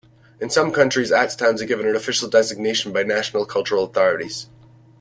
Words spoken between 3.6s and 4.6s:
authorities.